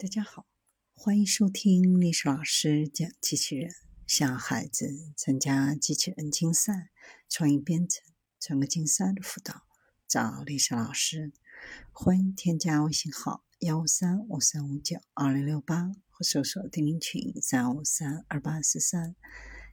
[0.00, 0.46] 大家好，
[0.94, 3.70] 欢迎收听历史老师讲机器人，
[4.06, 6.88] 向孩子参加机器人竞赛、
[7.28, 8.02] 创意编程、
[8.40, 9.60] 创客竞赛的辅导，
[10.08, 11.34] 找历史老师。
[11.92, 19.14] 欢迎添加微信号幺五三五三五九二零六八，或搜索钉钉群三五三二八四三。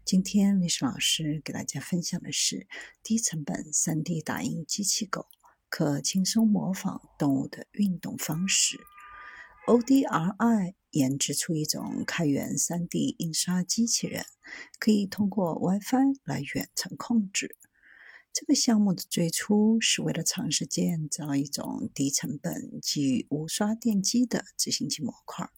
[0.03, 2.67] 今天历史老师给大家分享的是
[3.01, 5.29] 低成本三 D 打印机器狗，
[5.69, 8.77] 可轻松模仿动物的运动方式。
[9.67, 14.23] ODRI 研制出一种开源 3D 印刷机器人，
[14.79, 17.57] 可以通过 WiFi 来远程控制。
[18.31, 25.49] 这个项目的最初是为了尝试建造一种低成本、基于无刷电机的执行机模块。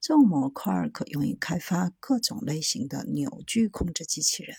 [0.00, 4.54] 这种模块可用于开发各种类型的扭矩控制机器人。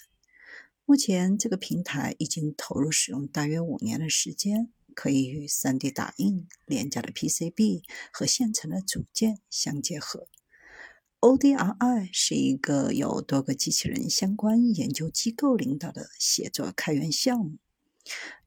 [0.84, 4.74] 目前，这个平台已经投入使用大约五年的时间。
[4.94, 10.28] 可以与 3D 打印、廉价的 PCB 和现成的组件相结合。
[11.20, 17.58] ODRI 是一个由多个机器人相关研究机构领导的协作开源项目。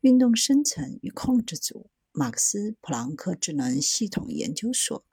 [0.01, 5.05] 运动生成与控制组、马克思普朗克智能系统研究所、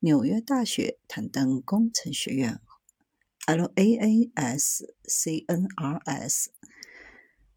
[0.00, 2.60] 纽约大学坦登工程学院
[3.46, 4.86] （LAAS-CNRS）。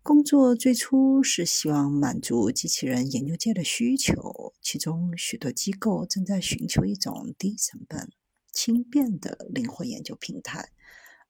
[0.06, 8.12] 工作最初是希望满足机器人研究界的需求，其中许多机构正在寻求一种低成本、
[8.54, 10.70] 轻便的灵活研究平台。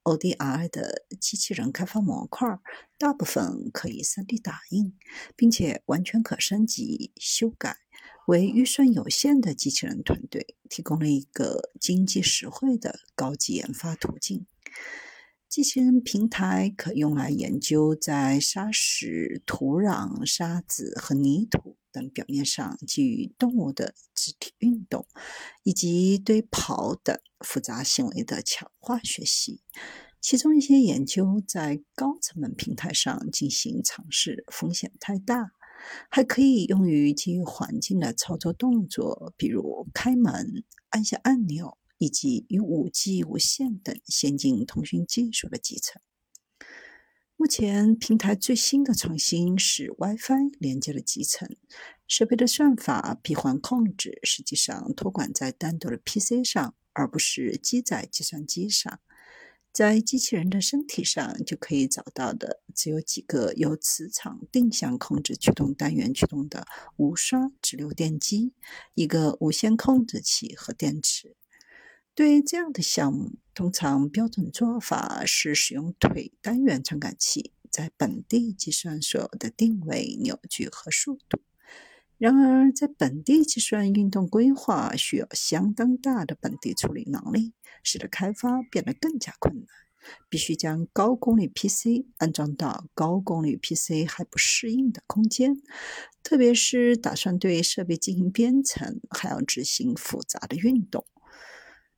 [0.02, 2.58] ODR 的机器人开发模块
[2.98, 4.92] 大部分可以 3D 打印，
[5.34, 7.78] 并且完全可升级修改，
[8.26, 14.46] 为预算有限的机器人团队提供了一个经济实惠的高级研发途径。
[15.48, 25.06] 机器人平台可用来研究在沙石、土壤、沙子和泥土等表面上基于动物的肢体运动，
[25.62, 29.62] 以及对跑等复杂行为的强化学习。
[30.20, 35.52] 其中一些研究在高成本平台上进行尝试，风险太大。
[36.10, 41.78] 还可以用于基于环境的操作动作，比如开门、按下按钮。
[41.98, 46.00] 以及与 5G、无线等先进通讯技术的集成。
[47.36, 51.56] 目前，平台最新的创新是 WiFi 连接的集成。
[52.08, 59.00] 设备的算法闭环控制实际上托管在单独的 PC 上，而不是机载计算机上。
[59.70, 68.54] 在机器人的身体上就可以找到的，只有几个由磁场定向控制驱动单元驱动的无刷直流电机、
[68.94, 71.36] 一个无线控制器和电池。
[72.16, 81.42] 对于这样的项目，通常标准做法是使用腿单元传感器在本地计算所有的定位、扭矩和速度。
[82.16, 89.66] 然而，在本地计算运动规划需要相当大的本地处理能力，使得开发变得更加困难。
[90.30, 95.60] 必须将高功率 PC 安装到高功率 PC 还不适应的空间，
[96.22, 101.04] 特别是打算对设备进行编程，还要执行复杂的运动。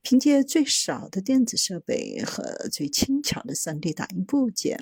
[0.03, 4.79] 凭借最少的电子设备和最轻巧的 3D 打印部件，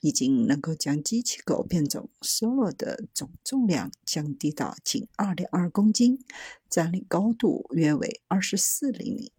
[0.00, 6.18] 已经能够将机器狗变种 Solo 的总重量降低到仅2.2公斤，
[6.68, 9.32] 站立高度约为24厘米。